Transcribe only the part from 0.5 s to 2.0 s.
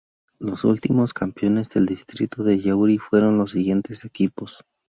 últimos campeones del